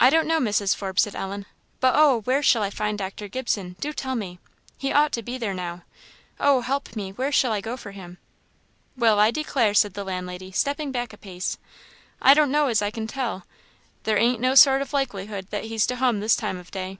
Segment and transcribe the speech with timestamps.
[0.00, 0.74] "I don't know, Mrs.
[0.74, 1.44] Forbes," said Ellen,
[1.80, 3.28] "but oh, where shall I find Dr.
[3.28, 3.76] Gibson?
[3.78, 4.38] Do tell me!
[4.78, 5.82] he ought to be there now;
[6.40, 7.12] oh, help me!
[7.12, 8.16] where shall I go for him?"
[8.96, 11.58] "Well, I declare," said the landlady, stepping back a pace,
[12.22, 13.44] "I don't know as I can tell
[14.04, 16.98] there ain't no sort o' likelihood that he's to hum this time o' day.